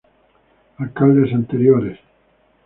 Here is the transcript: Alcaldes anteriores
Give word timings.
Alcaldes 0.79 1.31
anteriores 1.31 1.99